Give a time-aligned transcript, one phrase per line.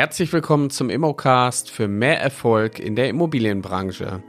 [0.00, 4.22] Herzlich willkommen zum Immocast für mehr Erfolg in der Immobilienbranche.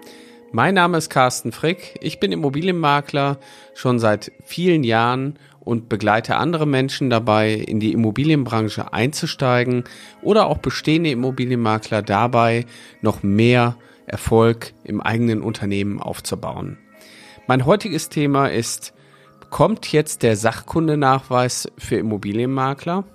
[0.51, 3.39] Mein Name ist Carsten Frick, ich bin Immobilienmakler
[3.73, 9.85] schon seit vielen Jahren und begleite andere Menschen dabei, in die Immobilienbranche einzusteigen
[10.21, 12.65] oder auch bestehende Immobilienmakler dabei,
[13.01, 13.77] noch mehr
[14.07, 16.79] Erfolg im eigenen Unternehmen aufzubauen.
[17.47, 18.93] Mein heutiges Thema ist,
[19.49, 23.05] kommt jetzt der Sachkundenachweis für Immobilienmakler?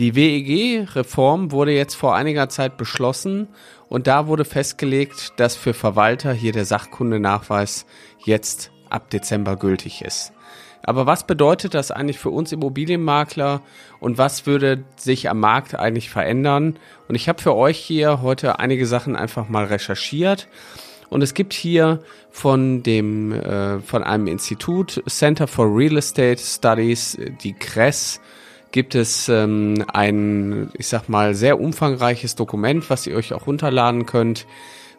[0.00, 3.48] Die WEG-Reform wurde jetzt vor einiger Zeit beschlossen
[3.90, 7.84] und da wurde festgelegt, dass für Verwalter hier der Sachkundenachweis
[8.24, 10.32] jetzt ab Dezember gültig ist.
[10.82, 13.60] Aber was bedeutet das eigentlich für uns Immobilienmakler
[13.98, 16.78] und was würde sich am Markt eigentlich verändern?
[17.06, 20.48] Und ich habe für euch hier heute einige Sachen einfach mal recherchiert.
[21.10, 27.18] Und es gibt hier von dem äh, von einem Institut Center for Real Estate Studies
[27.42, 28.22] die CRESS
[28.72, 34.06] gibt es ähm, ein, ich sag mal, sehr umfangreiches Dokument, was ihr euch auch runterladen
[34.06, 34.46] könnt,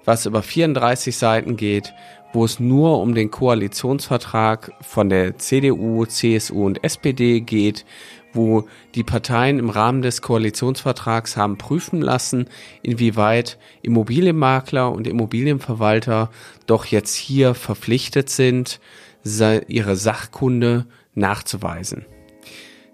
[0.06, 1.94] was über 34 Seiten geht,
[2.34, 7.86] wo es nur um den Koalitionsvertrag von der CDU, CSU und SPD geht,
[8.34, 12.46] wo die Parteien im Rahmen des Koalitionsvertrags haben prüfen lassen,
[12.82, 16.30] inwieweit Immobilienmakler und Immobilienverwalter
[16.66, 18.80] doch jetzt hier verpflichtet sind,
[19.68, 22.06] ihre Sachkunde nachzuweisen.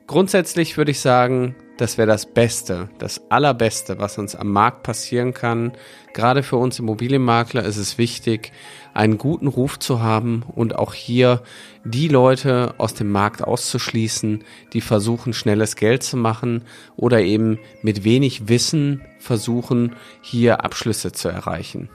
[0.07, 5.33] Grundsätzlich würde ich sagen, das wäre das Beste, das Allerbeste, was uns am Markt passieren
[5.33, 5.73] kann.
[6.13, 8.53] Gerade für uns Immobilienmakler ist es wichtig,
[8.93, 11.43] einen guten Ruf zu haben und auch hier
[11.83, 16.63] die Leute aus dem Markt auszuschließen, die versuchen, schnelles Geld zu machen
[16.95, 21.89] oder eben mit wenig Wissen versuchen, hier Abschlüsse zu erreichen.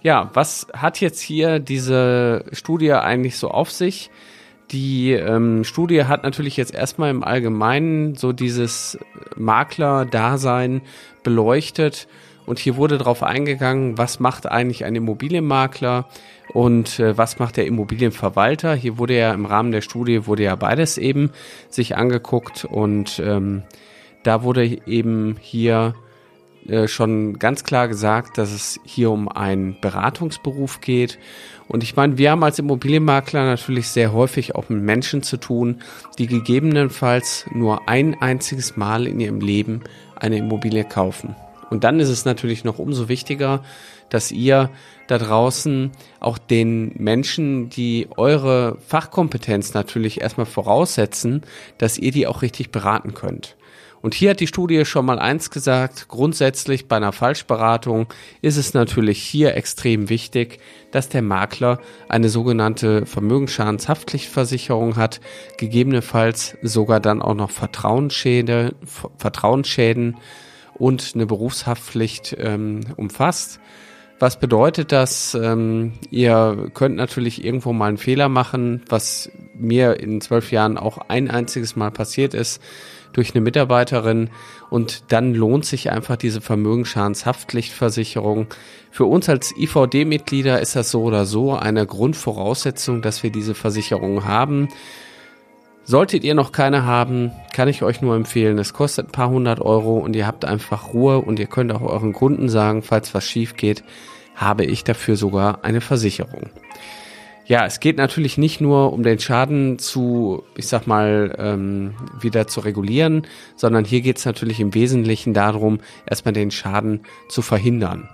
[0.00, 4.10] Ja, was hat jetzt hier diese Studie eigentlich so auf sich?
[4.72, 8.98] Die ähm, Studie hat natürlich jetzt erstmal im Allgemeinen so dieses
[9.36, 10.82] Makler-Dasein
[11.22, 12.08] beleuchtet
[12.46, 16.08] und hier wurde darauf eingegangen, was macht eigentlich ein Immobilienmakler
[16.52, 18.74] und äh, was macht der Immobilienverwalter.
[18.74, 21.30] Hier wurde ja im Rahmen der Studie wurde ja beides eben
[21.68, 23.62] sich angeguckt und ähm,
[24.24, 25.94] da wurde eben hier
[26.68, 31.18] äh, schon ganz klar gesagt, dass es hier um einen Beratungsberuf geht.
[31.68, 35.80] Und ich meine, wir haben als Immobilienmakler natürlich sehr häufig auch mit Menschen zu tun,
[36.18, 39.82] die gegebenenfalls nur ein einziges Mal in ihrem Leben
[40.14, 41.34] eine Immobilie kaufen.
[41.70, 43.62] Und dann ist es natürlich noch umso wichtiger,
[44.08, 44.70] dass ihr
[45.08, 45.90] da draußen
[46.20, 51.42] auch den Menschen, die eure Fachkompetenz natürlich erstmal voraussetzen,
[51.78, 53.56] dass ihr die auch richtig beraten könnt.
[54.02, 58.06] Und hier hat die Studie schon mal eins gesagt, grundsätzlich bei einer Falschberatung
[58.42, 65.20] ist es natürlich hier extrem wichtig, dass der Makler eine sogenannte Vermögensschadenshaftpflichtversicherung hat,
[65.56, 68.72] gegebenenfalls sogar dann auch noch Vertrauensschäden,
[69.16, 70.16] Vertrauensschäden
[70.74, 73.60] und eine Berufshaftpflicht ähm, umfasst.
[74.18, 75.34] Was bedeutet das?
[75.34, 80.98] Ähm, ihr könnt natürlich irgendwo mal einen Fehler machen, was mir in zwölf Jahren auch
[81.08, 82.62] ein einziges Mal passiert ist
[83.16, 84.30] durch eine Mitarbeiterin
[84.70, 88.46] und dann lohnt sich einfach diese Vermögensschadenshaftpflichtversicherung.
[88.90, 94.24] Für uns als IVD-Mitglieder ist das so oder so eine Grundvoraussetzung, dass wir diese Versicherung
[94.24, 94.68] haben.
[95.84, 98.58] Solltet ihr noch keine haben, kann ich euch nur empfehlen.
[98.58, 101.82] Es kostet ein paar hundert Euro und ihr habt einfach Ruhe und ihr könnt auch
[101.82, 103.84] euren Kunden sagen, falls was schief geht,
[104.34, 106.50] habe ich dafür sogar eine Versicherung.
[107.48, 112.48] Ja, es geht natürlich nicht nur um den Schaden zu, ich sag mal, ähm, wieder
[112.48, 113.24] zu regulieren,
[113.54, 118.08] sondern hier geht es natürlich im Wesentlichen darum, erstmal den Schaden zu verhindern.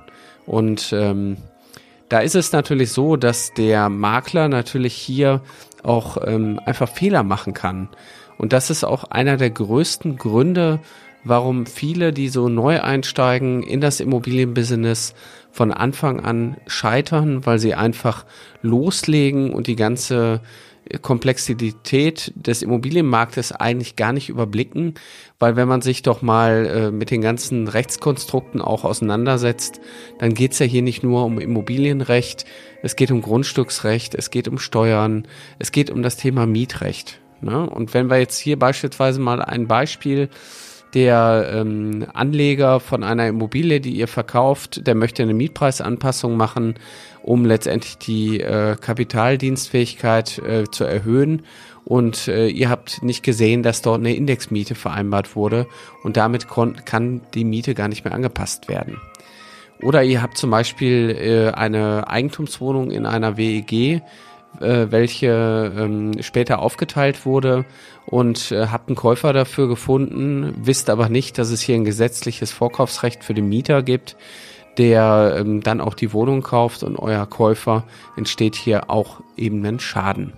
[0.44, 1.38] Und ähm,
[2.10, 5.40] da ist es natürlich so, dass der Makler natürlich hier
[5.82, 7.88] auch ähm, einfach Fehler machen kann.
[8.36, 10.80] Und das ist auch einer der größten Gründe,
[11.24, 15.14] warum viele, die so neu einsteigen in das Immobilienbusiness,
[15.52, 18.24] von Anfang an scheitern, weil sie einfach
[18.62, 20.40] loslegen und die ganze
[21.00, 24.94] Komplexität des Immobilienmarktes eigentlich gar nicht überblicken,
[25.38, 29.80] weil wenn man sich doch mal äh, mit den ganzen Rechtskonstrukten auch auseinandersetzt,
[30.18, 32.44] dann geht's ja hier nicht nur um Immobilienrecht,
[32.82, 35.26] es geht um Grundstücksrecht, es geht um Steuern,
[35.58, 37.20] es geht um das Thema Mietrecht.
[37.40, 37.68] Ne?
[37.68, 40.28] Und wenn wir jetzt hier beispielsweise mal ein Beispiel
[40.94, 46.74] der ähm, Anleger von einer Immobilie, die ihr verkauft, der möchte eine Mietpreisanpassung machen,
[47.22, 51.42] um letztendlich die äh, Kapitaldienstfähigkeit äh, zu erhöhen.
[51.84, 55.66] Und äh, ihr habt nicht gesehen, dass dort eine Indexmiete vereinbart wurde
[56.04, 59.00] und damit kann die Miete gar nicht mehr angepasst werden.
[59.82, 64.02] Oder ihr habt zum Beispiel äh, eine Eigentumswohnung in einer WEG,
[64.60, 67.64] äh, welche ähm, später aufgeteilt wurde
[68.06, 72.52] und äh, habt einen Käufer dafür gefunden, wisst aber nicht, dass es hier ein gesetzliches
[72.52, 74.16] Vorkaufsrecht für den Mieter gibt,
[74.78, 77.84] der ähm, dann auch die Wohnung kauft und euer Käufer
[78.16, 80.32] entsteht hier auch eben ein Schaden.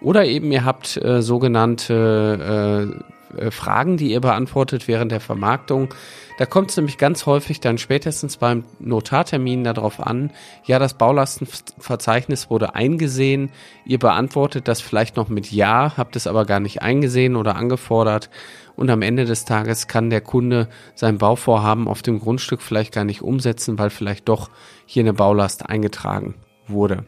[0.00, 3.04] Oder eben ihr habt äh, sogenannte
[3.36, 5.92] äh, Fragen, die ihr beantwortet während der Vermarktung.
[6.38, 10.32] Da kommt es nämlich ganz häufig dann spätestens beim Notartermin darauf an,
[10.64, 13.50] ja, das Baulastenverzeichnis wurde eingesehen,
[13.84, 18.30] ihr beantwortet das vielleicht noch mit Ja, habt es aber gar nicht eingesehen oder angefordert
[18.76, 23.04] und am Ende des Tages kann der Kunde sein Bauvorhaben auf dem Grundstück vielleicht gar
[23.04, 24.50] nicht umsetzen, weil vielleicht doch
[24.86, 26.34] hier eine Baulast eingetragen
[26.66, 27.04] wurde.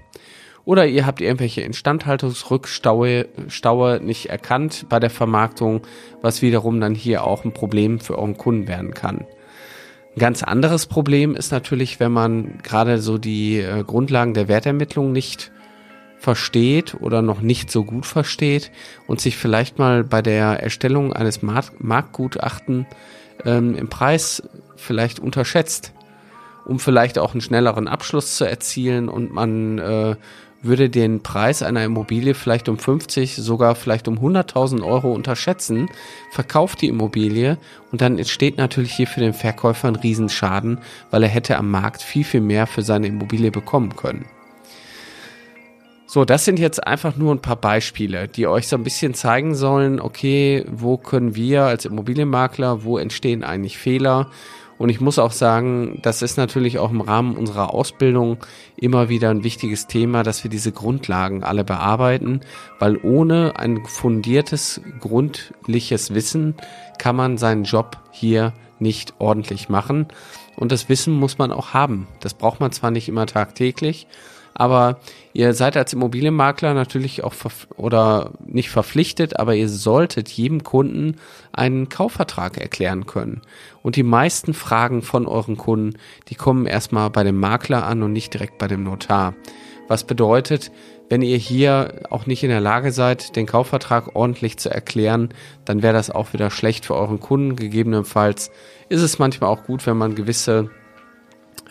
[0.66, 5.82] Oder ihr habt irgendwelche Instandhaltungsrückstaue Staue nicht erkannt bei der Vermarktung,
[6.22, 9.18] was wiederum dann hier auch ein Problem für euren Kunden werden kann.
[10.16, 15.12] Ein ganz anderes Problem ist natürlich, wenn man gerade so die äh, Grundlagen der Wertermittlung
[15.12, 15.52] nicht
[16.18, 18.72] versteht oder noch nicht so gut versteht
[19.06, 22.86] und sich vielleicht mal bei der Erstellung eines Mark Marktgutachten
[23.44, 24.42] ähm, im Preis
[24.74, 25.92] vielleicht unterschätzt,
[26.64, 30.16] um vielleicht auch einen schnelleren Abschluss zu erzielen und man äh,
[30.66, 35.88] würde den Preis einer Immobilie vielleicht um 50, sogar vielleicht um 100.000 Euro unterschätzen,
[36.30, 37.58] verkauft die Immobilie
[37.92, 40.78] und dann entsteht natürlich hier für den Verkäufer ein Riesenschaden,
[41.10, 44.26] weil er hätte am Markt viel, viel mehr für seine Immobilie bekommen können.
[46.08, 49.56] So, das sind jetzt einfach nur ein paar Beispiele, die euch so ein bisschen zeigen
[49.56, 54.30] sollen, okay, wo können wir als Immobilienmakler, wo entstehen eigentlich Fehler
[54.78, 58.38] und ich muss auch sagen, das ist natürlich auch im Rahmen unserer Ausbildung
[58.76, 62.40] immer wieder ein wichtiges Thema, dass wir diese Grundlagen alle bearbeiten,
[62.78, 66.54] weil ohne ein fundiertes, gründliches Wissen
[66.98, 70.06] kann man seinen Job hier nicht ordentlich machen.
[70.56, 72.06] Und das Wissen muss man auch haben.
[72.20, 74.06] Das braucht man zwar nicht immer tagtäglich,
[74.58, 75.00] aber
[75.34, 77.34] ihr seid als Immobilienmakler natürlich auch
[77.76, 81.16] oder nicht verpflichtet, aber ihr solltet jedem Kunden
[81.52, 83.42] einen Kaufvertrag erklären können.
[83.82, 85.98] Und die meisten Fragen von euren Kunden,
[86.28, 89.34] die kommen erstmal bei dem Makler an und nicht direkt bei dem Notar.
[89.88, 90.72] Was bedeutet,
[91.10, 95.28] wenn ihr hier auch nicht in der Lage seid, den Kaufvertrag ordentlich zu erklären,
[95.66, 97.56] dann wäre das auch wieder schlecht für euren Kunden.
[97.56, 98.50] Gegebenenfalls
[98.88, 100.70] ist es manchmal auch gut, wenn man gewisse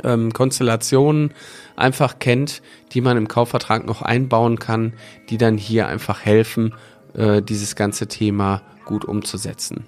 [0.04, 1.34] ähm, Konstellationen
[1.76, 2.62] einfach kennt,
[2.92, 4.94] die man im Kaufvertrag noch einbauen kann,
[5.30, 6.74] die dann hier einfach helfen,
[7.14, 9.86] äh, dieses ganze Thema gut umzusetzen.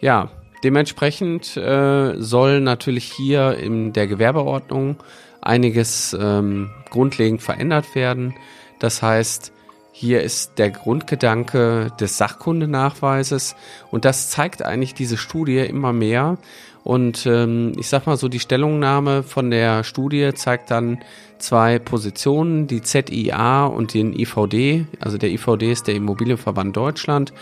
[0.00, 0.30] Ja,
[0.62, 4.96] dementsprechend äh, soll natürlich hier in der Gewerbeordnung
[5.40, 8.34] einiges ähm, grundlegend verändert werden.
[8.78, 9.52] Das heißt,
[9.92, 13.54] hier ist der Grundgedanke des Sachkundenachweises
[13.90, 16.36] und das zeigt eigentlich diese Studie immer mehr.
[16.84, 20.98] Und ähm, ich sag mal so, die Stellungnahme von der Studie zeigt dann
[21.38, 24.84] zwei Positionen, die ZIA und den IVD.
[25.00, 27.32] Also der IVD ist der Immobilienverband Deutschland,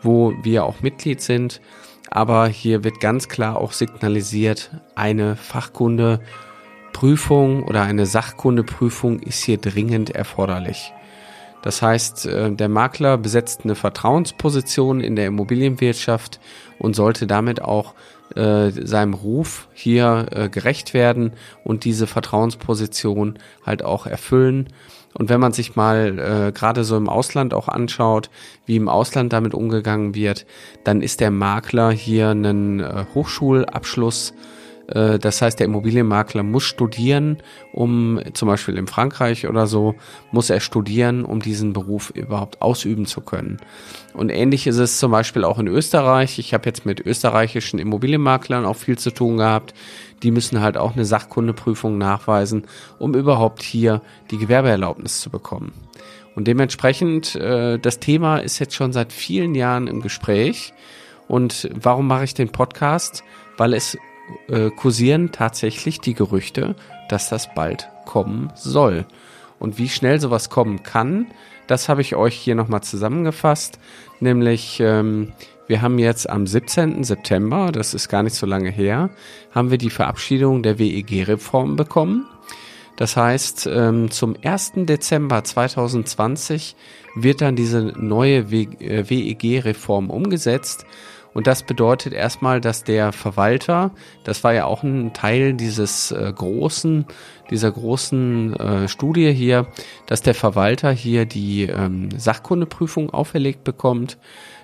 [0.00, 1.60] wo wir auch Mitglied sind.
[2.08, 10.10] Aber hier wird ganz klar auch signalisiert, eine Fachkundeprüfung oder eine Sachkundeprüfung ist hier dringend
[10.10, 10.92] erforderlich.
[11.62, 16.38] Das heißt, äh, der Makler besetzt eine Vertrauensposition in der Immobilienwirtschaft
[16.78, 17.94] und sollte damit auch
[18.34, 21.32] äh, seinem Ruf hier äh, gerecht werden
[21.62, 24.68] und diese Vertrauensposition halt auch erfüllen.
[25.16, 28.30] Und wenn man sich mal äh, gerade so im Ausland auch anschaut,
[28.66, 30.44] wie im Ausland damit umgegangen wird,
[30.82, 34.34] dann ist der Makler hier einen äh, Hochschulabschluss
[34.86, 37.38] das heißt, der Immobilienmakler muss studieren,
[37.72, 39.94] um zum Beispiel in Frankreich oder so,
[40.30, 43.58] muss er studieren, um diesen Beruf überhaupt ausüben zu können.
[44.12, 46.38] Und ähnlich ist es zum Beispiel auch in Österreich.
[46.38, 49.74] Ich habe jetzt mit österreichischen Immobilienmaklern auch viel zu tun gehabt.
[50.22, 52.66] Die müssen halt auch eine Sachkundeprüfung nachweisen,
[52.98, 55.72] um überhaupt hier die Gewerbeerlaubnis zu bekommen.
[56.34, 60.74] Und dementsprechend, äh, das Thema ist jetzt schon seit vielen Jahren im Gespräch.
[61.26, 63.24] Und warum mache ich den Podcast?
[63.56, 63.96] Weil es
[64.48, 66.74] äh, kursieren tatsächlich die Gerüchte,
[67.08, 69.06] dass das bald kommen soll.
[69.58, 71.26] Und wie schnell sowas kommen kann,
[71.66, 73.78] das habe ich euch hier nochmal zusammengefasst.
[74.20, 75.32] Nämlich, ähm,
[75.66, 77.04] wir haben jetzt am 17.
[77.04, 79.10] September, das ist gar nicht so lange her,
[79.52, 82.26] haben wir die Verabschiedung der WEG-Reform bekommen.
[82.96, 84.86] Das heißt, ähm, zum 1.
[84.86, 86.76] Dezember 2020
[87.16, 90.84] wird dann diese neue WEG-Reform umgesetzt
[91.34, 93.90] und das bedeutet erstmal, dass der Verwalter,
[94.22, 97.06] das war ja auch ein Teil dieses äh, großen,
[97.50, 99.66] dieser großen äh, Studie hier,
[100.06, 104.16] dass der Verwalter hier die ähm, Sachkundeprüfung auferlegt bekommt.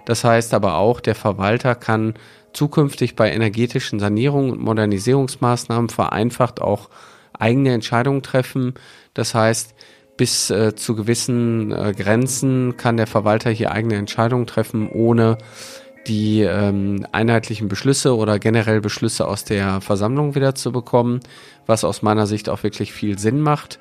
[0.07, 2.15] Das heißt aber auch, der Verwalter kann
[2.53, 6.89] zukünftig bei energetischen Sanierungen und Modernisierungsmaßnahmen vereinfacht auch
[7.37, 8.75] eigene Entscheidungen treffen.
[9.13, 9.75] Das heißt,
[10.17, 15.39] bis äh, zu gewissen äh, Grenzen kann der Verwalter hier eigene Entscheidungen treffen, ohne
[16.07, 21.21] die ähm, einheitlichen Beschlüsse oder generell Beschlüsse aus der Versammlung wieder zu bekommen,
[21.67, 23.79] was aus meiner Sicht auch wirklich viel Sinn macht.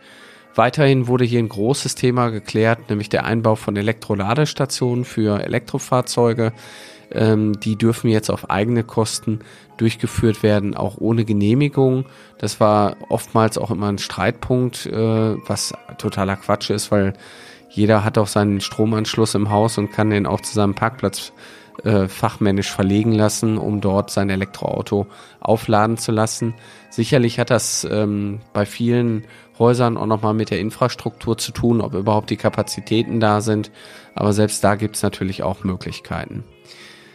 [0.55, 6.53] Weiterhin wurde hier ein großes Thema geklärt, nämlich der Einbau von Elektroladestationen für Elektrofahrzeuge.
[7.11, 9.39] Ähm, die dürfen jetzt auf eigene Kosten
[9.77, 12.05] durchgeführt werden, auch ohne Genehmigung.
[12.37, 17.13] Das war oftmals auch immer ein Streitpunkt, äh, was totaler Quatsch ist, weil
[17.69, 21.31] jeder hat auch seinen Stromanschluss im Haus und kann den auch zu seinem Parkplatz
[21.83, 25.07] äh, fachmännisch verlegen lassen, um dort sein Elektroauto
[25.39, 26.53] aufladen zu lassen.
[26.89, 29.25] Sicherlich hat das ähm, bei vielen
[29.57, 33.71] Häusern auch nochmal mit der Infrastruktur zu tun, ob überhaupt die Kapazitäten da sind.
[34.15, 36.43] Aber selbst da gibt es natürlich auch Möglichkeiten.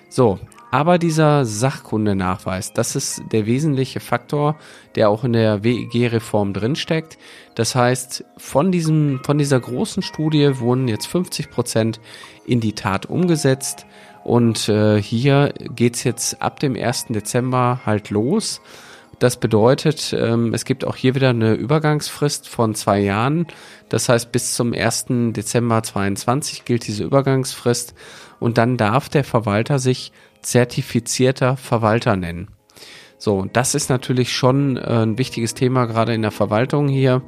[0.09, 0.39] So,
[0.75, 4.57] aber dieser Sachkundenachweis, das ist der wesentliche Faktor,
[4.97, 7.17] der auch in der WEG-Reform drinsteckt.
[7.55, 12.01] Das heißt, von diesem, von dieser großen Studie wurden jetzt 50 Prozent
[12.45, 13.87] in die Tat umgesetzt.
[14.25, 17.07] Und äh, hier geht's jetzt ab dem 1.
[17.11, 18.63] Dezember halt los.
[19.19, 23.47] Das bedeutet, ähm, es gibt auch hier wieder eine Übergangsfrist von zwei Jahren.
[23.89, 25.07] Das heißt, bis zum 1.
[25.33, 27.95] Dezember 22 gilt diese Übergangsfrist
[28.41, 32.49] und dann darf der Verwalter sich zertifizierter Verwalter nennen.
[33.19, 37.23] So, das ist natürlich schon äh, ein wichtiges Thema gerade in der Verwaltung hier.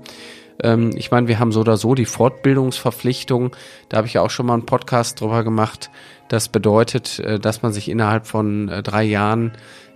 [0.63, 3.55] Ähm, ich meine, wir haben so oder so die Fortbildungsverpflichtung.
[3.89, 5.91] Da habe ich ja auch schon mal einen Podcast drüber gemacht.
[6.29, 9.53] Das bedeutet, äh, dass man sich innerhalb von äh, drei Jahren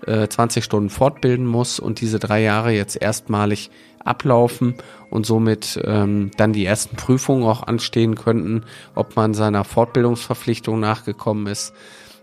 [0.07, 3.71] 20 Stunden fortbilden muss und diese drei Jahre jetzt erstmalig
[4.02, 4.76] ablaufen
[5.11, 8.64] und somit ähm, dann die ersten Prüfungen auch anstehen könnten,
[8.95, 11.75] ob man seiner Fortbildungsverpflichtung nachgekommen ist.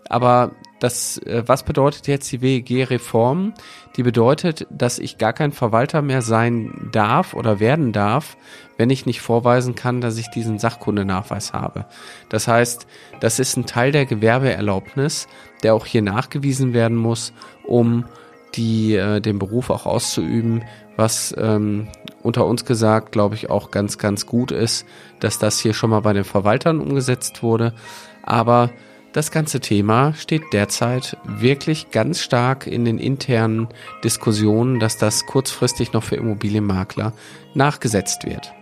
[0.09, 3.53] Aber das, äh, was bedeutet jetzt die WEG-Reform?
[3.95, 8.37] Die bedeutet, dass ich gar kein Verwalter mehr sein darf oder werden darf,
[8.77, 11.85] wenn ich nicht vorweisen kann, dass ich diesen Sachkundenachweis habe.
[12.29, 12.85] Das heißt,
[13.19, 15.27] das ist ein Teil der Gewerbeerlaubnis,
[15.63, 17.33] der auch hier nachgewiesen werden muss,
[17.65, 18.05] um
[18.55, 20.63] die, äh, den Beruf auch auszuüben,
[20.95, 21.87] was ähm,
[22.21, 24.85] unter uns gesagt, glaube ich, auch ganz, ganz gut ist,
[25.19, 27.73] dass das hier schon mal bei den Verwaltern umgesetzt wurde.
[28.23, 28.69] Aber
[29.17, 33.67] das ganze Thema steht derzeit wirklich ganz stark in den internen
[34.03, 37.13] Diskussionen, dass das kurzfristig noch für Immobilienmakler
[37.55, 38.53] nachgesetzt wird.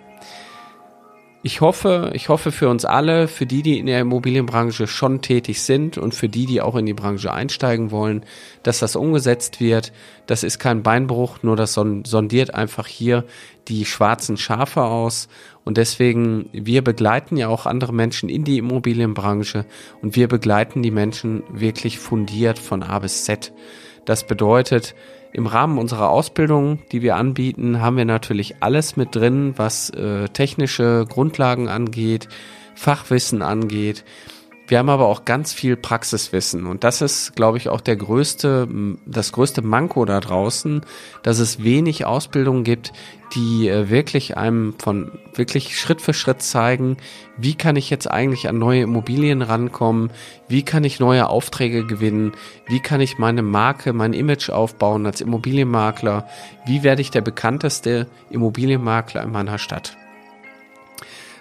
[1.48, 5.62] Ich hoffe, ich hoffe für uns alle, für die, die in der Immobilienbranche schon tätig
[5.62, 8.26] sind und für die, die auch in die Branche einsteigen wollen,
[8.64, 9.94] dass das umgesetzt wird.
[10.26, 13.26] Das ist kein Beinbruch, nur das sondiert einfach hier
[13.68, 15.28] die schwarzen Schafe aus.
[15.64, 19.68] Und deswegen, wir begleiten ja auch andere Menschen in die Immobilienbranche
[20.02, 23.54] und wir begleiten die Menschen wirklich fundiert von A bis Z.
[24.06, 24.96] Das bedeutet,
[25.36, 30.30] im Rahmen unserer Ausbildung, die wir anbieten, haben wir natürlich alles mit drin, was äh,
[30.30, 32.30] technische Grundlagen angeht,
[32.74, 34.06] Fachwissen angeht.
[34.68, 36.66] Wir haben aber auch ganz viel Praxiswissen.
[36.66, 38.68] Und das ist, glaube ich, auch der größte,
[39.06, 40.82] das größte Manko da draußen,
[41.22, 42.92] dass es wenig Ausbildung gibt,
[43.36, 46.98] die äh, wirklich einem von wirklich Schritt für Schritt zeigen,
[47.38, 50.12] wie kann ich jetzt eigentlich an neue Immobilien rankommen,
[50.48, 52.34] wie kann ich neue Aufträge gewinnen,
[52.68, 56.28] wie kann ich meine Marke, mein Image aufbauen als Immobilienmakler,
[56.66, 59.98] wie werde ich der bekannteste Immobilienmakler in meiner Stadt.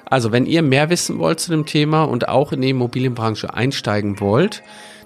[0.06, 4.20] Also, wenn ihr mehr wissen wollt zu dem Thema und auch in die Immobilienbranche einsteigen
[4.20, 4.62] wollt,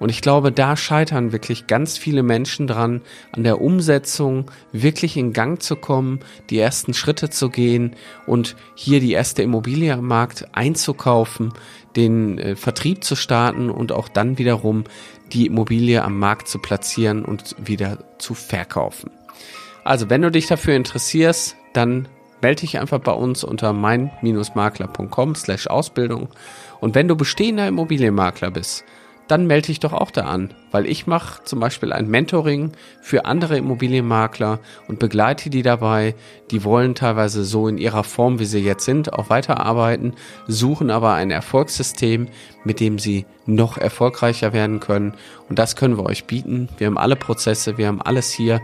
[0.00, 3.02] Und ich glaube, da scheitern wirklich ganz viele Menschen dran,
[3.32, 7.94] an der Umsetzung wirklich in Gang zu kommen, die ersten Schritte zu gehen
[8.26, 11.52] und hier die erste Immobilie am Markt einzukaufen,
[11.96, 14.84] den äh, Vertrieb zu starten und auch dann wiederum
[15.32, 19.10] die Immobilie am Markt zu platzieren und wieder zu verkaufen.
[19.84, 22.08] Also, wenn du dich dafür interessierst, dann
[22.40, 26.28] melde dich einfach bei uns unter mein-makler.com slash Ausbildung.
[26.80, 28.84] Und wenn du bestehender Immobilienmakler bist,
[29.30, 33.26] dann melde dich doch auch da an, weil ich mache zum Beispiel ein Mentoring für
[33.26, 34.58] andere Immobilienmakler
[34.88, 36.14] und begleite die dabei.
[36.50, 40.14] Die wollen teilweise so in ihrer Form, wie sie jetzt sind, auch weiterarbeiten,
[40.48, 42.28] suchen aber ein Erfolgssystem,
[42.64, 45.14] mit dem sie noch erfolgreicher werden können.
[45.48, 46.68] Und das können wir euch bieten.
[46.78, 48.60] Wir haben alle Prozesse, wir haben alles hier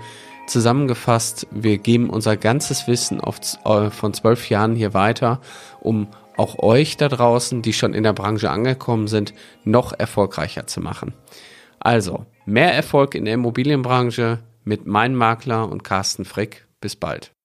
[0.48, 1.46] zusammengefasst.
[1.50, 5.40] Wir geben unser ganzes Wissen auf, äh, von zwölf Jahren hier weiter,
[5.80, 10.80] um auch euch da draußen, die schon in der Branche angekommen sind, noch erfolgreicher zu
[10.80, 11.14] machen.
[11.78, 16.66] Also, mehr Erfolg in der Immobilienbranche mit meinem Makler und Carsten Frick.
[16.80, 17.35] Bis bald.